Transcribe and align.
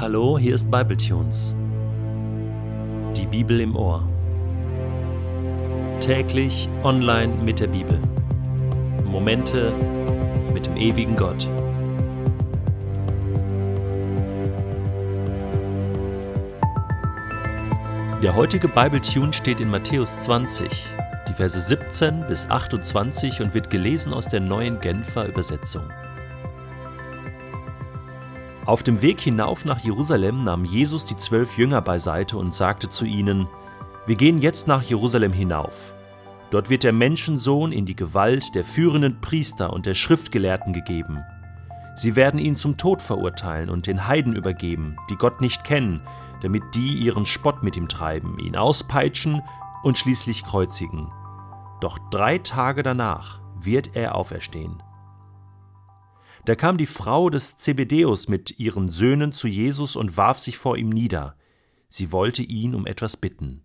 Hallo, 0.00 0.38
hier 0.38 0.54
ist 0.54 0.70
Bibletunes. 0.70 1.54
Die 3.14 3.26
Bibel 3.26 3.60
im 3.60 3.76
Ohr. 3.76 4.02
Täglich 6.00 6.70
online 6.84 7.34
mit 7.44 7.60
der 7.60 7.66
Bibel. 7.66 8.00
Momente 9.04 9.74
mit 10.54 10.64
dem 10.64 10.78
ewigen 10.78 11.16
Gott. 11.16 11.46
Der 18.22 18.34
heutige 18.34 18.68
Bibletune 18.68 19.34
steht 19.34 19.60
in 19.60 19.68
Matthäus 19.68 20.20
20, 20.20 20.70
die 21.28 21.34
Verse 21.34 21.60
17 21.60 22.24
bis 22.26 22.48
28 22.48 23.42
und 23.42 23.52
wird 23.52 23.68
gelesen 23.68 24.14
aus 24.14 24.30
der 24.30 24.40
neuen 24.40 24.80
Genfer 24.80 25.26
Übersetzung. 25.26 25.82
Auf 28.66 28.82
dem 28.82 29.00
Weg 29.00 29.20
hinauf 29.20 29.64
nach 29.64 29.80
Jerusalem 29.80 30.44
nahm 30.44 30.64
Jesus 30.64 31.06
die 31.06 31.16
zwölf 31.16 31.56
Jünger 31.56 31.80
beiseite 31.80 32.36
und 32.36 32.54
sagte 32.54 32.88
zu 32.88 33.04
ihnen, 33.04 33.48
Wir 34.06 34.16
gehen 34.16 34.38
jetzt 34.38 34.68
nach 34.68 34.82
Jerusalem 34.82 35.32
hinauf. 35.32 35.94
Dort 36.50 36.68
wird 36.68 36.84
der 36.84 36.92
Menschensohn 36.92 37.72
in 37.72 37.86
die 37.86 37.96
Gewalt 37.96 38.54
der 38.54 38.64
führenden 38.64 39.20
Priester 39.20 39.72
und 39.72 39.86
der 39.86 39.94
Schriftgelehrten 39.94 40.72
gegeben. 40.72 41.24
Sie 41.94 42.16
werden 42.16 42.38
ihn 42.38 42.56
zum 42.56 42.76
Tod 42.76 43.00
verurteilen 43.00 43.70
und 43.70 43.86
den 43.86 44.06
Heiden 44.06 44.36
übergeben, 44.36 44.96
die 45.10 45.16
Gott 45.16 45.40
nicht 45.40 45.64
kennen, 45.64 46.02
damit 46.42 46.62
die 46.74 46.94
ihren 46.94 47.24
Spott 47.24 47.62
mit 47.62 47.76
ihm 47.76 47.88
treiben, 47.88 48.38
ihn 48.38 48.56
auspeitschen 48.56 49.42
und 49.82 49.96
schließlich 49.96 50.44
kreuzigen. 50.44 51.10
Doch 51.80 51.98
drei 52.10 52.38
Tage 52.38 52.82
danach 52.82 53.40
wird 53.54 53.96
er 53.96 54.14
auferstehen. 54.14 54.82
Da 56.44 56.54
kam 56.54 56.78
die 56.78 56.86
Frau 56.86 57.30
des 57.30 57.56
Zebedeus 57.56 58.28
mit 58.28 58.58
ihren 58.58 58.88
Söhnen 58.88 59.32
zu 59.32 59.46
Jesus 59.46 59.96
und 59.96 60.16
warf 60.16 60.38
sich 60.38 60.56
vor 60.56 60.76
ihm 60.76 60.88
nieder. 60.88 61.36
Sie 61.88 62.12
wollte 62.12 62.42
ihn 62.42 62.74
um 62.74 62.86
etwas 62.86 63.16
bitten. 63.16 63.64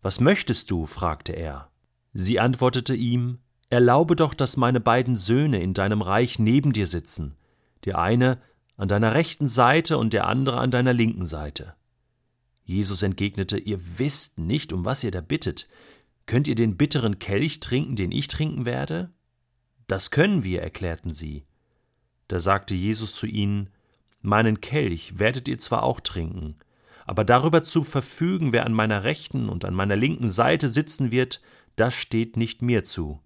Was 0.00 0.20
möchtest 0.20 0.70
du? 0.70 0.86
fragte 0.86 1.32
er. 1.32 1.70
Sie 2.12 2.40
antwortete 2.40 2.94
ihm, 2.94 3.38
Erlaube 3.70 4.16
doch, 4.16 4.34
dass 4.34 4.58
meine 4.58 4.80
beiden 4.80 5.16
Söhne 5.16 5.62
in 5.62 5.72
deinem 5.72 6.02
Reich 6.02 6.38
neben 6.38 6.74
dir 6.74 6.86
sitzen, 6.86 7.36
der 7.86 7.98
eine 7.98 8.38
an 8.76 8.86
deiner 8.86 9.14
rechten 9.14 9.48
Seite 9.48 9.96
und 9.96 10.12
der 10.12 10.26
andere 10.26 10.58
an 10.58 10.70
deiner 10.70 10.92
linken 10.92 11.24
Seite. 11.24 11.74
Jesus 12.64 13.02
entgegnete, 13.02 13.58
Ihr 13.58 13.80
wisst 13.98 14.38
nicht, 14.38 14.74
um 14.74 14.84
was 14.84 15.02
ihr 15.04 15.10
da 15.10 15.22
bittet. 15.22 15.68
Könnt 16.26 16.48
ihr 16.48 16.54
den 16.54 16.76
bitteren 16.76 17.18
Kelch 17.18 17.60
trinken, 17.60 17.96
den 17.96 18.12
ich 18.12 18.28
trinken 18.28 18.66
werde? 18.66 19.10
Das 19.86 20.10
können 20.10 20.44
wir, 20.44 20.62
erklärten 20.62 21.14
sie. 21.14 21.46
Da 22.32 22.40
sagte 22.40 22.74
Jesus 22.74 23.14
zu 23.14 23.26
ihnen, 23.26 23.68
Meinen 24.22 24.62
Kelch 24.62 25.18
werdet 25.18 25.48
ihr 25.48 25.58
zwar 25.58 25.82
auch 25.82 26.00
trinken, 26.00 26.56
aber 27.04 27.24
darüber 27.24 27.62
zu 27.62 27.84
verfügen, 27.84 28.52
wer 28.52 28.64
an 28.64 28.72
meiner 28.72 29.04
rechten 29.04 29.50
und 29.50 29.66
an 29.66 29.74
meiner 29.74 29.96
linken 29.96 30.28
Seite 30.28 30.70
sitzen 30.70 31.10
wird, 31.10 31.42
das 31.76 31.92
steht 31.92 32.38
nicht 32.38 32.62
mir 32.62 32.84
zu. 32.84 33.20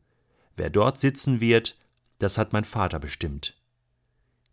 Wer 0.56 0.70
dort 0.70 0.98
sitzen 0.98 1.40
wird, 1.40 1.78
das 2.18 2.36
hat 2.36 2.52
mein 2.52 2.64
Vater 2.64 2.98
bestimmt. 2.98 3.56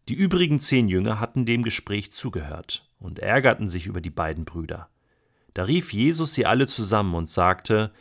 Die 0.07 0.13
übrigen 0.13 0.59
zehn 0.59 0.87
Jünger 0.87 1.19
hatten 1.19 1.47
dem 1.47 1.63
Gespräch 1.63 2.11
zugehört 2.11 2.87
und 2.99 3.17
ärgerten 3.17 3.67
sich 3.67 3.87
über 3.87 4.01
die 4.01 4.11
beiden 4.11 4.45
Brüder. 4.45 4.87
Da 5.55 5.63
rief 5.63 5.93
Jesus 5.93 6.35
sie 6.35 6.45
alle 6.45 6.67
zusammen 6.67 7.15
und 7.15 7.27
sagte, 7.27 7.91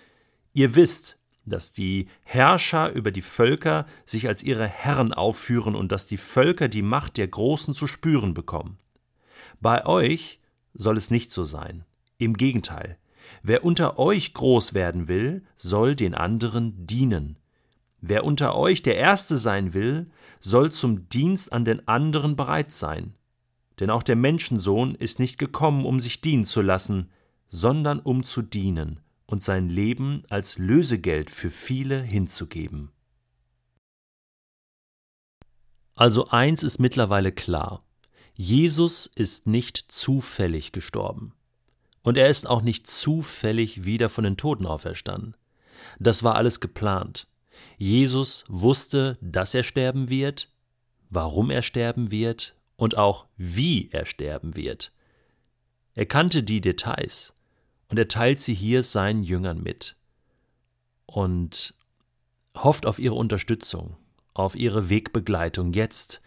Ihr 0.53 0.75
wisst, 0.75 1.17
dass 1.45 1.73
die 1.73 2.09
Herrscher 2.23 2.93
über 2.93 3.11
die 3.11 3.23
Völker 3.23 3.87
sich 4.05 4.29
als 4.29 4.43
ihre 4.43 4.67
Herren 4.67 5.13
aufführen 5.13 5.75
und 5.75 5.91
dass 5.91 6.07
die 6.07 6.17
Völker 6.17 6.69
die 6.69 6.83
Macht 6.83 7.19
der 7.19 7.29
Großen 7.29 7.75
zu 7.75 7.87
spüren 7.87 8.35
bekommen. 8.35 8.79
Bei 9.61 9.85
euch 9.87 10.41
soll 10.75 10.97
es 10.97 11.11
nicht 11.11 11.33
so 11.33 11.45
sein. 11.45 11.85
Im 12.19 12.37
Gegenteil, 12.37 12.97
wer 13.43 13.65
unter 13.65 13.99
euch 13.99 14.35
groß 14.35 14.75
werden 14.75 15.09
will, 15.09 15.45
soll 15.57 15.97
den 15.97 16.15
anderen 16.15 16.87
dienen. 16.87 17.39
Wer 18.01 18.25
unter 18.25 18.57
euch 18.57 18.83
der 18.83 18.97
Erste 18.97 19.37
sein 19.37 19.75
will, 19.75 20.11
soll 20.41 20.73
zum 20.73 21.09
Dienst 21.09 21.53
an 21.53 21.65
den 21.65 21.87
anderen 21.87 22.37
bereit 22.37 22.73
sein. 22.73 23.15
Denn 23.81 23.91
auch 23.91 24.03
der 24.03 24.17
Menschensohn 24.17 24.95
ist 24.95 25.19
nicht 25.19 25.39
gekommen, 25.39 25.85
um 25.85 26.01
sich 26.01 26.21
dienen 26.21 26.45
zu 26.45 26.63
lassen, 26.63 27.11
sondern 27.49 28.01
um 28.01 28.23
zu 28.23 28.43
dienen 28.43 29.01
und 29.33 29.43
sein 29.43 29.71
Leben 29.71 30.25
als 30.29 30.59
Lösegeld 30.59 31.31
für 31.31 31.49
viele 31.49 32.03
hinzugeben. 32.03 32.93
Also 35.95 36.29
eins 36.29 36.63
ist 36.63 36.79
mittlerweile 36.79 37.33
klar. 37.33 37.83
Jesus 38.35 39.07
ist 39.07 39.47
nicht 39.47 39.79
zufällig 39.91 40.73
gestorben. 40.73 41.33
Und 42.03 42.19
er 42.19 42.29
ist 42.29 42.47
auch 42.47 42.61
nicht 42.61 42.87
zufällig 42.87 43.87
wieder 43.87 44.11
von 44.11 44.25
den 44.25 44.37
Toten 44.37 44.67
auferstanden. 44.67 45.35
Das 45.99 46.23
war 46.23 46.35
alles 46.35 46.61
geplant. 46.61 47.27
Jesus 47.79 48.45
wusste, 48.49 49.17
dass 49.23 49.55
er 49.55 49.63
sterben 49.63 50.11
wird, 50.11 50.51
warum 51.09 51.49
er 51.49 51.63
sterben 51.63 52.11
wird 52.11 52.55
und 52.77 52.99
auch 52.99 53.25
wie 53.39 53.89
er 53.93 54.05
sterben 54.05 54.57
wird. 54.57 54.93
Er 55.95 56.05
kannte 56.05 56.43
die 56.43 56.61
Details. 56.61 57.33
Und 57.93 57.99
er 57.99 58.09
teilt 58.09 58.41
sie 58.41 58.55
hier 58.55 58.83
seinen 58.83 59.23
Jüngern 59.23 59.61
mit 59.61 59.97
und 61.05 61.75
hofft 62.57 62.87
auf 62.87 62.99
ihre 62.99 63.17
Unterstützung, 63.17 63.99
auf 64.33 64.57
ihre 64.57 64.89
Wegbegleitung 64.89 65.75
jetzt, 65.75 66.23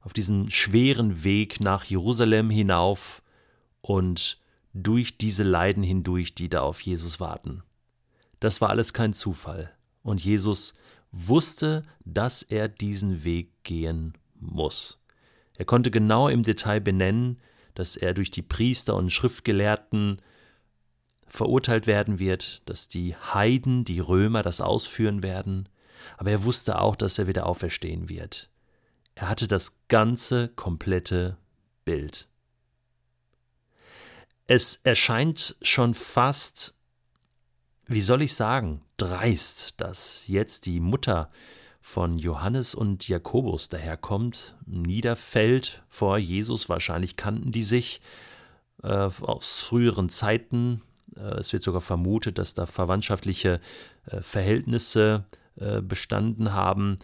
auf 0.00 0.12
diesen 0.12 0.50
schweren 0.50 1.22
Weg 1.22 1.60
nach 1.60 1.84
Jerusalem 1.84 2.50
hinauf 2.50 3.22
und 3.82 4.40
durch 4.74 5.16
diese 5.16 5.44
Leiden 5.44 5.84
hindurch, 5.84 6.34
die 6.34 6.48
da 6.48 6.62
auf 6.62 6.80
Jesus 6.80 7.20
warten. 7.20 7.62
Das 8.40 8.60
war 8.60 8.70
alles 8.70 8.92
kein 8.92 9.12
Zufall. 9.14 9.70
Und 10.02 10.24
Jesus 10.24 10.74
wusste, 11.12 11.84
dass 12.04 12.42
er 12.42 12.66
diesen 12.66 13.22
Weg 13.22 13.52
gehen 13.62 14.14
muss. 14.40 15.00
Er 15.56 15.66
konnte 15.66 15.92
genau 15.92 16.26
im 16.26 16.42
Detail 16.42 16.80
benennen, 16.80 17.38
dass 17.74 17.94
er 17.94 18.12
durch 18.12 18.32
die 18.32 18.42
Priester 18.42 18.96
und 18.96 19.12
Schriftgelehrten 19.12 20.20
verurteilt 21.26 21.86
werden 21.86 22.18
wird, 22.18 22.62
dass 22.66 22.88
die 22.88 23.14
Heiden, 23.16 23.84
die 23.84 24.00
Römer 24.00 24.42
das 24.42 24.60
ausführen 24.60 25.22
werden, 25.22 25.68
aber 26.16 26.30
er 26.30 26.44
wusste 26.44 26.80
auch, 26.80 26.96
dass 26.96 27.18
er 27.18 27.26
wieder 27.26 27.46
auferstehen 27.46 28.08
wird. 28.08 28.48
Er 29.14 29.28
hatte 29.28 29.48
das 29.48 29.76
ganze 29.88 30.48
komplette 30.48 31.36
Bild. 31.84 32.28
Es 34.46 34.76
erscheint 34.76 35.56
schon 35.62 35.94
fast, 35.94 36.74
wie 37.86 38.02
soll 38.02 38.22
ich 38.22 38.34
sagen, 38.34 38.82
dreist, 38.96 39.80
dass 39.80 40.28
jetzt 40.28 40.66
die 40.66 40.80
Mutter 40.80 41.30
von 41.80 42.18
Johannes 42.18 42.74
und 42.74 43.08
Jakobus 43.08 43.68
daherkommt, 43.68 44.56
niederfällt 44.66 45.82
vor 45.88 46.18
Jesus, 46.18 46.68
wahrscheinlich 46.68 47.16
kannten 47.16 47.52
die 47.52 47.62
sich 47.62 48.00
äh, 48.82 48.88
aus 48.88 49.60
früheren 49.60 50.08
Zeiten, 50.08 50.82
es 51.14 51.52
wird 51.52 51.62
sogar 51.62 51.80
vermutet, 51.80 52.38
dass 52.38 52.54
da 52.54 52.66
verwandtschaftliche 52.66 53.60
äh, 54.06 54.20
Verhältnisse 54.20 55.24
äh, 55.56 55.80
bestanden 55.80 56.52
haben. 56.52 56.98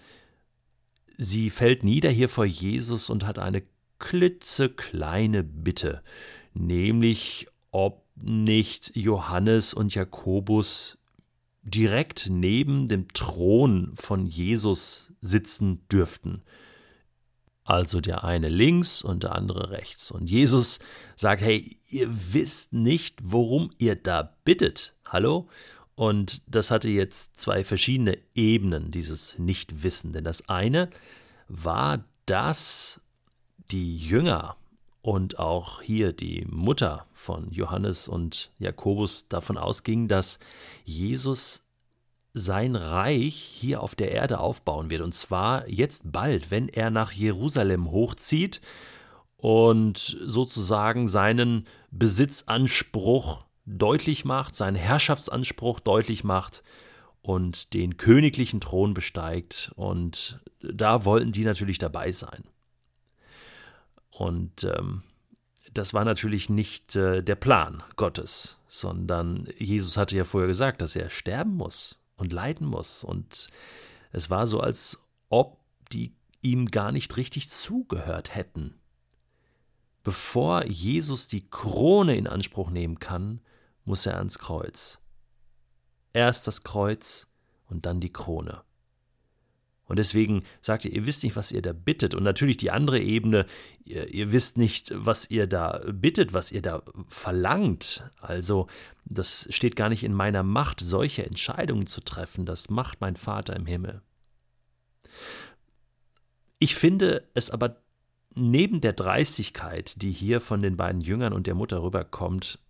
Sie 1.17 1.51
fällt 1.51 1.85
nieder 1.85 2.11
hier 2.11 2.29
vor 2.29 2.45
Jesus 2.45 3.11
und 3.11 3.27
hat 3.27 3.39
eine 3.39 3.63
klitzekleine 3.99 5.45
Bitte, 5.45 6.03
nämlich 6.55 7.47
ob 7.71 8.05
nicht 8.17 8.97
Johannes 8.97 9.73
und 9.73 9.95
Jakobus 9.95 10.99
direkt 11.63 12.29
neben 12.29 12.89
dem 12.89 13.09
Thron 13.09 13.93
von 13.95 14.27
Jesus 14.27 15.13
sitzen 15.21 15.87
dürften 15.89 16.43
also 17.65 18.01
der 18.01 18.25
eine 18.25 18.49
links 18.49 19.03
und 19.03 19.23
der 19.23 19.35
andere 19.35 19.71
rechts. 19.71 20.11
Und 20.11 20.31
Jesus 20.31 20.81
sagt, 21.17 21.43
hey, 21.43 21.77
ihr 21.89 22.09
wisst 22.11 22.73
nicht, 22.73 23.19
worum 23.23 23.71
ihr 23.79 23.97
da 23.97 24.35
bittet. 24.45 24.95
Hallo? 25.05 25.49
Und 25.95 26.43
das 26.47 26.71
hatte 26.71 26.89
jetzt 26.89 27.39
zwei 27.39 27.65
verschiedene 27.65 28.19
Ebenen, 28.35 28.91
dieses 28.91 29.39
Nichtwissen. 29.39 30.13
Denn 30.13 30.25
das 30.25 30.49
eine 30.49 30.91
war, 31.49 32.05
dass 32.27 33.01
die 33.71 33.97
Jünger 33.97 34.57
und 35.03 35.39
auch 35.39 35.83
hier 35.83 36.13
die 36.13 36.47
Mutter 36.49 37.07
von 37.13 37.51
Johannes 37.51 38.09
und 38.09 38.53
Jakobus 38.59 39.29
davon 39.29 39.59
ausgingen, 39.59 40.09
dass 40.09 40.39
Jesus 40.85 41.62
sein 42.35 42.77
Reich 42.77 43.35
hier 43.35 43.83
auf 43.83 43.95
der 43.95 44.13
Erde 44.13 44.41
aufbauen 44.41 44.91
wird. 44.91 45.03
Und 45.03 45.15
zwar 45.15 45.69
jetzt 45.69 46.11
bald, 46.13 46.51
wenn 46.51 46.69
er 46.69 46.91
nach 46.91 47.13
Jerusalem 47.13 47.91
hochzieht 47.91 48.61
und 49.37 49.99
sozusagen 49.99 51.09
seinen 51.09 51.67
Besitzanspruch 51.91 53.45
deutlich 53.67 54.25
macht, 54.25 54.57
seinen 54.57 54.77
Herrschaftsanspruch 54.77 55.81
deutlich 55.81 56.25
macht 56.25 56.63
und 57.21 57.75
den 57.75 57.97
königlichen 57.97 58.61
Thron 58.61 58.95
besteigt. 58.95 59.73
Und 59.77 60.41
da 60.61 61.05
wollten 61.05 61.33
die 61.33 61.45
natürlich 61.45 61.79
dabei 61.79 62.13
sein. 62.13 62.45
Und 64.11 64.65
ähm, 64.65 65.03
das 65.75 65.95
war 65.95 66.05
natürlich 66.05 66.49
nicht 66.49 66.97
äh, 66.97 67.23
der 67.23 67.35
Plan 67.35 67.83
Gottes, 67.97 68.59
sondern 68.69 69.47
Jesus 69.59 69.97
hatte 69.97 70.17
ja 70.17 70.25
vorher 70.25 70.49
gesagt, 70.49 70.83
dass 70.83 70.97
er 70.97 71.11
sterben 71.11 71.55
muss 71.55 72.02
und 72.17 72.33
leiden 72.33 72.67
muss. 72.67 73.05
Und 73.05 73.49
es 74.13 74.31
war 74.31 74.47
so, 74.47 74.61
als 74.61 75.03
ob 75.29 75.59
die 75.93 76.15
ihm 76.41 76.67
gar 76.67 76.93
nicht 76.93 77.17
richtig 77.17 77.51
zugehört 77.51 78.35
hätten. 78.35 78.79
Bevor 80.03 80.67
Jesus 80.67 81.29
die 81.29 81.49
Krone 81.49 82.17
in 82.17 82.27
Anspruch 82.27 82.71
nehmen 82.71 82.99
kann, 82.99 83.41
muss 83.85 84.07
er 84.07 84.19
ans 84.19 84.39
Kreuz. 84.39 84.99
Erst 86.13 86.47
das 86.47 86.65
Kreuz 86.65 87.29
und 87.69 87.87
dann 87.87 88.01
die 88.01 88.13
Krone. 88.13 88.63
Und 89.87 89.99
deswegen 89.99 90.45
sagt 90.61 90.85
ihr, 90.85 90.93
ihr 90.93 91.07
wisst 91.07 91.23
nicht, 91.23 91.37
was 91.37 91.53
ihr 91.53 91.61
da 91.61 91.73
bittet. 91.73 92.15
Und 92.15 92.23
natürlich 92.23 92.57
die 92.57 92.71
andere 92.71 93.01
Ebene, 93.01 93.47
ihr, 93.85 94.09
ihr, 94.13 94.33
wisst 94.33 94.57
nicht, 94.57 94.93
was 94.95 95.31
ihr 95.31 95.47
da 95.47 95.81
bittet, 95.93 96.33
was 96.33 96.53
ihr 96.53 96.63
da 96.63 96.83
verlangt. 97.09 98.09
Also 98.21 98.69
das 99.05 99.49
steht 99.51 99.77
gar 99.77 99.89
nicht 99.89 100.05
in 100.05 100.15
meiner 100.15 100.43
Macht, 100.43 100.81
solche 100.81 101.27
Entscheidungen 101.27 101.87
zu 101.87 102.01
treffen. 102.01 102.47
Das 102.47 102.71
macht 102.71 103.01
mein 103.01 103.17
Vater 103.17 103.57
im 103.57 103.67
Himmel. 103.67 104.03
Ich 106.59 106.77
finde 106.77 107.29
es 107.35 107.51
aber 107.51 107.83
neben 108.35 108.81
der 108.81 108.93
Dreistigkeit, 108.93 110.01
die 110.01 110.13
hier 110.13 110.41
von 110.41 110.63
den 110.63 110.77
beiden 110.77 111.01
Jüngern 111.01 111.33
und 111.33 111.47
der 111.47 111.55
Mutter 111.55 111.83
rüberkommt, 111.83 112.61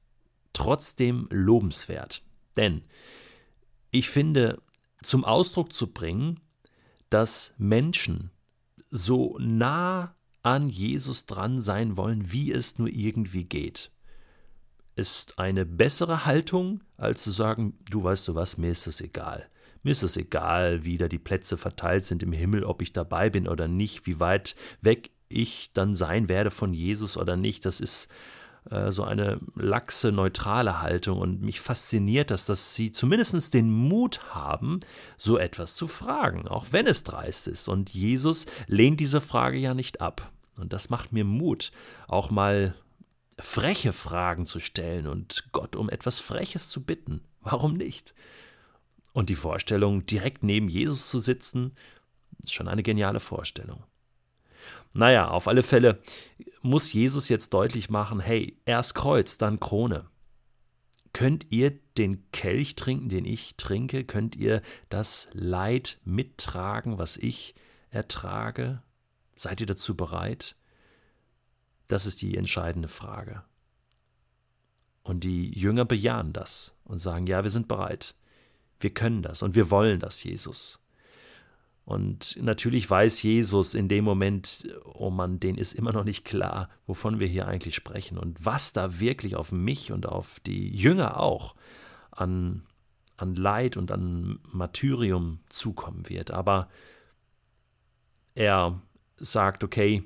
trotzdem 0.52 1.28
lobenswert. 1.30 2.22
Denn 2.56 2.82
ich 3.90 4.08
finde, 4.08 4.60
zum 5.02 5.24
Ausdruck 5.24 5.72
zu 5.72 5.92
bringen, 5.92 6.40
dass 7.12 7.54
Menschen 7.58 8.30
so 8.90 9.36
nah 9.38 10.14
an 10.42 10.68
Jesus 10.68 11.26
dran 11.26 11.62
sein 11.62 11.96
wollen, 11.96 12.32
wie 12.32 12.52
es 12.52 12.78
nur 12.78 12.88
irgendwie 12.88 13.44
geht. 13.44 13.90
Ist 14.96 15.38
eine 15.38 15.64
bessere 15.64 16.26
Haltung, 16.26 16.82
als 16.96 17.22
zu 17.22 17.30
sagen, 17.30 17.78
du 17.90 18.02
weißt 18.02 18.28
du 18.28 18.34
was, 18.34 18.58
mir 18.58 18.70
ist 18.70 18.86
es 18.86 19.00
egal. 19.00 19.48
Mir 19.82 19.92
ist 19.92 20.02
es 20.02 20.16
egal, 20.16 20.84
wie 20.84 20.98
da 20.98 21.08
die 21.08 21.18
Plätze 21.18 21.56
verteilt 21.56 22.04
sind 22.04 22.22
im 22.22 22.32
Himmel, 22.32 22.64
ob 22.64 22.82
ich 22.82 22.92
dabei 22.92 23.30
bin 23.30 23.48
oder 23.48 23.68
nicht, 23.68 24.06
wie 24.06 24.20
weit 24.20 24.54
weg 24.80 25.10
ich 25.28 25.72
dann 25.72 25.94
sein 25.94 26.28
werde 26.28 26.50
von 26.50 26.72
Jesus 26.72 27.16
oder 27.16 27.36
nicht. 27.36 27.64
Das 27.64 27.80
ist 27.80 28.08
so 28.88 29.02
eine 29.02 29.40
laxe, 29.56 30.12
neutrale 30.12 30.80
Haltung 30.80 31.18
und 31.18 31.42
mich 31.42 31.60
fasziniert 31.60 32.30
das, 32.30 32.46
dass 32.46 32.74
sie 32.74 32.92
zumindest 32.92 33.54
den 33.54 33.70
Mut 33.70 34.20
haben, 34.34 34.80
so 35.16 35.36
etwas 35.36 35.74
zu 35.74 35.88
fragen, 35.88 36.46
auch 36.46 36.66
wenn 36.70 36.86
es 36.86 37.02
dreist 37.02 37.48
ist. 37.48 37.68
Und 37.68 37.90
Jesus 37.90 38.46
lehnt 38.68 39.00
diese 39.00 39.20
Frage 39.20 39.58
ja 39.58 39.74
nicht 39.74 40.00
ab. 40.00 40.30
Und 40.56 40.72
das 40.72 40.90
macht 40.90 41.12
mir 41.12 41.24
Mut, 41.24 41.72
auch 42.06 42.30
mal 42.30 42.74
freche 43.38 43.92
Fragen 43.92 44.46
zu 44.46 44.60
stellen 44.60 45.06
und 45.06 45.48
Gott 45.52 45.74
um 45.74 45.90
etwas 45.90 46.20
Freches 46.20 46.68
zu 46.68 46.84
bitten. 46.84 47.22
Warum 47.40 47.76
nicht? 47.76 48.14
Und 49.12 49.28
die 49.28 49.34
Vorstellung, 49.34 50.06
direkt 50.06 50.42
neben 50.42 50.68
Jesus 50.68 51.10
zu 51.10 51.18
sitzen, 51.18 51.72
ist 52.42 52.54
schon 52.54 52.68
eine 52.68 52.82
geniale 52.82 53.20
Vorstellung. 53.20 53.82
Naja, 54.92 55.28
auf 55.28 55.48
alle 55.48 55.62
Fälle 55.62 56.00
muss 56.62 56.92
Jesus 56.92 57.28
jetzt 57.28 57.54
deutlich 57.54 57.90
machen, 57.90 58.20
hey, 58.20 58.56
erst 58.64 58.94
Kreuz, 58.94 59.38
dann 59.38 59.60
Krone. 59.60 60.08
Könnt 61.12 61.46
ihr 61.50 61.78
den 61.98 62.30
Kelch 62.32 62.74
trinken, 62.74 63.08
den 63.08 63.24
ich 63.24 63.56
trinke? 63.56 64.04
Könnt 64.04 64.34
ihr 64.36 64.62
das 64.88 65.28
Leid 65.32 66.00
mittragen, 66.04 66.98
was 66.98 67.16
ich 67.16 67.54
ertrage? 67.90 68.82
Seid 69.36 69.60
ihr 69.60 69.66
dazu 69.66 69.94
bereit? 69.94 70.56
Das 71.88 72.06
ist 72.06 72.22
die 72.22 72.36
entscheidende 72.36 72.88
Frage. 72.88 73.42
Und 75.02 75.24
die 75.24 75.50
Jünger 75.50 75.84
bejahen 75.84 76.32
das 76.32 76.74
und 76.84 76.98
sagen, 76.98 77.26
ja, 77.26 77.42
wir 77.42 77.50
sind 77.50 77.68
bereit. 77.68 78.14
Wir 78.80 78.94
können 78.94 79.22
das 79.22 79.42
und 79.42 79.54
wir 79.54 79.70
wollen 79.70 80.00
das, 80.00 80.22
Jesus. 80.22 80.80
Und 81.84 82.38
natürlich 82.40 82.88
weiß 82.88 83.22
Jesus 83.22 83.74
in 83.74 83.88
dem 83.88 84.04
Moment, 84.04 84.68
oh 84.84 85.10
Mann, 85.10 85.40
den 85.40 85.56
ist 85.56 85.72
immer 85.72 85.92
noch 85.92 86.04
nicht 86.04 86.24
klar, 86.24 86.68
wovon 86.86 87.18
wir 87.18 87.26
hier 87.26 87.48
eigentlich 87.48 87.74
sprechen 87.74 88.18
und 88.18 88.44
was 88.44 88.72
da 88.72 89.00
wirklich 89.00 89.34
auf 89.34 89.50
mich 89.50 89.90
und 89.90 90.06
auf 90.06 90.38
die 90.40 90.68
Jünger 90.74 91.18
auch 91.18 91.56
an, 92.12 92.62
an 93.16 93.34
Leid 93.34 93.76
und 93.76 93.90
an 93.90 94.38
Martyrium 94.52 95.40
zukommen 95.48 96.08
wird. 96.08 96.30
Aber 96.30 96.68
er 98.34 98.80
sagt, 99.16 99.64
okay, 99.64 100.04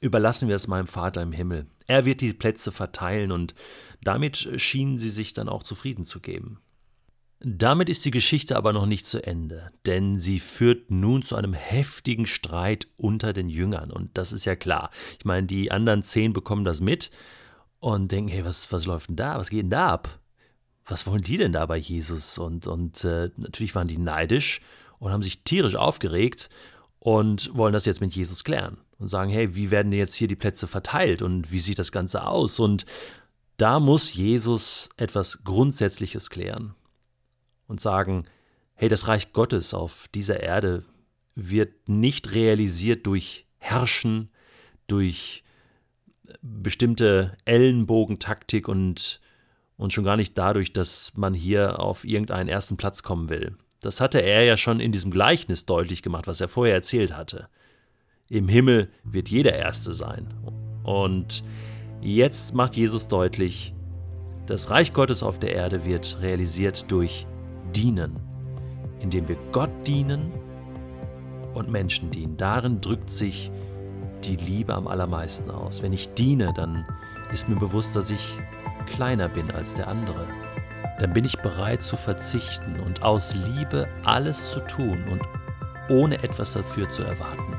überlassen 0.00 0.48
wir 0.48 0.54
es 0.54 0.68
meinem 0.68 0.86
Vater 0.86 1.20
im 1.22 1.32
Himmel. 1.32 1.66
Er 1.86 2.04
wird 2.04 2.20
die 2.20 2.32
Plätze 2.32 2.70
verteilen 2.70 3.32
und 3.32 3.54
damit 4.02 4.36
schienen 4.60 4.98
sie 4.98 5.10
sich 5.10 5.32
dann 5.32 5.48
auch 5.48 5.64
zufrieden 5.64 6.04
zu 6.04 6.20
geben. 6.20 6.60
Damit 7.44 7.88
ist 7.88 8.04
die 8.04 8.12
Geschichte 8.12 8.56
aber 8.56 8.72
noch 8.72 8.86
nicht 8.86 9.04
zu 9.04 9.20
Ende, 9.26 9.72
denn 9.84 10.20
sie 10.20 10.38
führt 10.38 10.92
nun 10.92 11.22
zu 11.22 11.34
einem 11.34 11.54
heftigen 11.54 12.26
Streit 12.26 12.86
unter 12.96 13.32
den 13.32 13.48
Jüngern. 13.48 13.90
Und 13.90 14.16
das 14.16 14.30
ist 14.30 14.44
ja 14.44 14.54
klar. 14.54 14.90
Ich 15.18 15.24
meine, 15.24 15.48
die 15.48 15.72
anderen 15.72 16.04
zehn 16.04 16.32
bekommen 16.32 16.64
das 16.64 16.80
mit 16.80 17.10
und 17.80 18.12
denken, 18.12 18.30
hey, 18.30 18.44
was, 18.44 18.70
was 18.70 18.86
läuft 18.86 19.08
denn 19.08 19.16
da? 19.16 19.38
Was 19.38 19.50
geht 19.50 19.62
denn 19.62 19.70
da 19.70 19.88
ab? 19.88 20.20
Was 20.86 21.04
wollen 21.08 21.22
die 21.22 21.36
denn 21.36 21.52
da 21.52 21.66
bei 21.66 21.78
Jesus? 21.78 22.38
Und, 22.38 22.68
und 22.68 23.02
äh, 23.02 23.30
natürlich 23.36 23.74
waren 23.74 23.88
die 23.88 23.98
neidisch 23.98 24.60
und 25.00 25.10
haben 25.10 25.22
sich 25.22 25.42
tierisch 25.42 25.74
aufgeregt 25.74 26.48
und 27.00 27.50
wollen 27.56 27.72
das 27.72 27.86
jetzt 27.86 28.00
mit 28.00 28.14
Jesus 28.14 28.44
klären 28.44 28.78
und 29.00 29.08
sagen, 29.08 29.32
hey, 29.32 29.56
wie 29.56 29.72
werden 29.72 29.90
denn 29.90 29.98
jetzt 29.98 30.14
hier 30.14 30.28
die 30.28 30.36
Plätze 30.36 30.68
verteilt 30.68 31.22
und 31.22 31.50
wie 31.50 31.58
sieht 31.58 31.80
das 31.80 31.90
Ganze 31.90 32.24
aus? 32.24 32.60
Und 32.60 32.86
da 33.56 33.80
muss 33.80 34.14
Jesus 34.14 34.90
etwas 34.96 35.42
Grundsätzliches 35.42 36.30
klären 36.30 36.76
und 37.72 37.80
sagen, 37.80 38.26
hey, 38.74 38.90
das 38.90 39.08
Reich 39.08 39.32
Gottes 39.32 39.72
auf 39.72 40.06
dieser 40.14 40.40
Erde 40.40 40.84
wird 41.34 41.88
nicht 41.88 42.34
realisiert 42.34 43.06
durch 43.06 43.46
Herrschen, 43.56 44.28
durch 44.88 45.42
bestimmte 46.42 47.34
Ellenbogentaktik 47.46 48.68
und, 48.68 49.22
und 49.78 49.90
schon 49.90 50.04
gar 50.04 50.18
nicht 50.18 50.36
dadurch, 50.36 50.74
dass 50.74 51.16
man 51.16 51.32
hier 51.32 51.80
auf 51.80 52.04
irgendeinen 52.04 52.50
ersten 52.50 52.76
Platz 52.76 53.02
kommen 53.02 53.30
will. 53.30 53.56
Das 53.80 54.02
hatte 54.02 54.20
er 54.20 54.44
ja 54.44 54.58
schon 54.58 54.78
in 54.78 54.92
diesem 54.92 55.10
Gleichnis 55.10 55.64
deutlich 55.64 56.02
gemacht, 56.02 56.26
was 56.26 56.42
er 56.42 56.48
vorher 56.48 56.74
erzählt 56.74 57.16
hatte. 57.16 57.48
Im 58.28 58.48
Himmel 58.48 58.90
wird 59.02 59.30
jeder 59.30 59.54
Erste 59.54 59.94
sein. 59.94 60.28
Und 60.82 61.42
jetzt 62.02 62.52
macht 62.52 62.76
Jesus 62.76 63.08
deutlich, 63.08 63.72
das 64.46 64.68
Reich 64.68 64.92
Gottes 64.92 65.22
auf 65.22 65.38
der 65.38 65.54
Erde 65.54 65.86
wird 65.86 66.18
realisiert 66.20 66.90
durch 66.92 67.26
dienen, 67.74 68.18
indem 69.00 69.28
wir 69.28 69.36
Gott 69.52 69.70
dienen 69.86 70.32
und 71.54 71.70
Menschen 71.70 72.10
dienen. 72.10 72.36
Darin 72.36 72.80
drückt 72.80 73.10
sich 73.10 73.50
die 74.24 74.36
Liebe 74.36 74.74
am 74.74 74.86
allermeisten 74.86 75.50
aus. 75.50 75.82
Wenn 75.82 75.92
ich 75.92 76.14
diene, 76.14 76.52
dann 76.54 76.86
ist 77.32 77.48
mir 77.48 77.56
bewusst, 77.56 77.96
dass 77.96 78.10
ich 78.10 78.38
kleiner 78.86 79.28
bin 79.28 79.50
als 79.50 79.74
der 79.74 79.88
andere. 79.88 80.26
Dann 80.98 81.12
bin 81.12 81.24
ich 81.24 81.38
bereit 81.38 81.82
zu 81.82 81.96
verzichten 81.96 82.78
und 82.80 83.02
aus 83.02 83.34
Liebe 83.34 83.88
alles 84.04 84.52
zu 84.52 84.60
tun 84.60 85.02
und 85.10 85.22
ohne 85.90 86.22
etwas 86.22 86.52
dafür 86.52 86.88
zu 86.88 87.02
erwarten. 87.02 87.56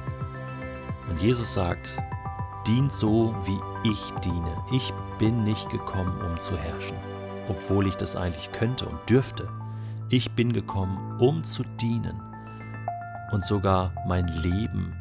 Und 1.10 1.22
Jesus 1.22 1.54
sagt, 1.54 1.98
dient 2.66 2.94
so, 2.94 3.36
wie 3.46 3.90
ich 3.90 4.00
diene. 4.24 4.56
Ich 4.72 4.94
bin 5.20 5.44
nicht 5.44 5.70
gekommen, 5.70 6.14
um 6.22 6.40
zu 6.40 6.58
herrschen, 6.58 6.98
obwohl 7.50 7.88
ich 7.88 7.96
das 7.96 8.16
eigentlich 8.16 8.52
könnte 8.52 8.86
und 8.86 8.98
dürfte. 9.10 9.50
Ich 10.16 10.30
bin 10.30 10.54
gekommen, 10.54 11.20
um 11.20 11.44
zu 11.44 11.64
dienen 11.82 12.22
und 13.32 13.44
sogar 13.44 13.92
mein 14.06 14.28
Leben 14.28 14.96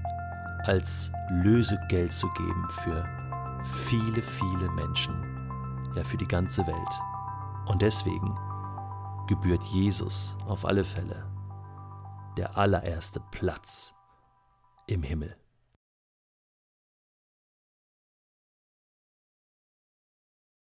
als 0.65 1.13
Lösegeld 1.29 2.15
zu 2.15 2.33
geben 2.33 2.67
für 2.71 3.07
viele, 3.63 4.23
viele 4.23 4.71
Menschen, 4.71 5.15
ja 5.95 6.03
für 6.03 6.17
die 6.17 6.27
ganze 6.27 6.67
Welt. 6.67 7.01
Und 7.67 7.83
deswegen 7.83 8.35
gebührt 9.27 9.63
Jesus 9.65 10.35
auf 10.49 10.65
alle 10.65 10.83
Fälle 10.83 11.27
der 12.39 12.57
allererste 12.57 13.21
Platz 13.33 13.93
im 14.87 15.03
Himmel. 15.03 15.37